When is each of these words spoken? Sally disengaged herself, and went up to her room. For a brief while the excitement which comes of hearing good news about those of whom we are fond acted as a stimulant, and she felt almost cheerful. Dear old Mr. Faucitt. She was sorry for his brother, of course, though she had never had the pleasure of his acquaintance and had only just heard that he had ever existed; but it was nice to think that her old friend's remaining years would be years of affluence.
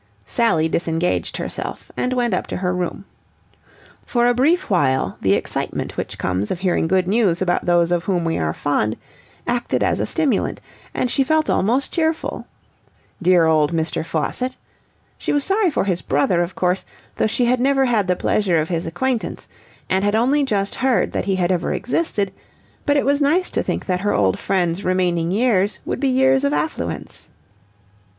Sally 0.25 0.67
disengaged 0.67 1.37
herself, 1.37 1.91
and 1.95 2.11
went 2.11 2.33
up 2.33 2.47
to 2.47 2.57
her 2.57 2.73
room. 2.73 3.05
For 4.03 4.25
a 4.25 4.33
brief 4.33 4.67
while 4.67 5.15
the 5.21 5.35
excitement 5.35 5.95
which 5.95 6.17
comes 6.17 6.49
of 6.49 6.57
hearing 6.61 6.87
good 6.87 7.07
news 7.07 7.39
about 7.39 7.67
those 7.67 7.91
of 7.91 8.05
whom 8.05 8.25
we 8.25 8.39
are 8.39 8.51
fond 8.51 8.97
acted 9.45 9.83
as 9.83 9.99
a 9.99 10.07
stimulant, 10.07 10.59
and 10.95 11.11
she 11.11 11.23
felt 11.23 11.51
almost 11.51 11.91
cheerful. 11.93 12.47
Dear 13.21 13.45
old 13.45 13.73
Mr. 13.73 14.03
Faucitt. 14.03 14.55
She 15.19 15.31
was 15.31 15.43
sorry 15.43 15.69
for 15.69 15.83
his 15.83 16.01
brother, 16.01 16.41
of 16.41 16.55
course, 16.55 16.83
though 17.17 17.27
she 17.27 17.45
had 17.45 17.59
never 17.59 17.85
had 17.85 18.07
the 18.07 18.15
pleasure 18.15 18.59
of 18.59 18.69
his 18.69 18.87
acquaintance 18.87 19.47
and 19.87 20.03
had 20.03 20.15
only 20.15 20.43
just 20.43 20.73
heard 20.73 21.11
that 21.11 21.25
he 21.25 21.35
had 21.35 21.51
ever 21.51 21.75
existed; 21.75 22.33
but 22.87 22.97
it 22.97 23.05
was 23.05 23.21
nice 23.21 23.51
to 23.51 23.61
think 23.61 23.85
that 23.85 24.01
her 24.01 24.15
old 24.15 24.39
friend's 24.39 24.83
remaining 24.83 25.29
years 25.29 25.77
would 25.85 25.99
be 25.99 26.07
years 26.09 26.43
of 26.43 26.53
affluence. 26.53 27.29